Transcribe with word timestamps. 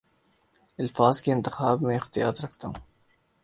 الفاظ 0.79 1.21
کے 1.21 1.31
انتخاب 1.31 1.81
میں 1.81 1.95
احتیاط 1.95 2.41
رکھتا 2.41 2.67
ہوں 2.67 2.79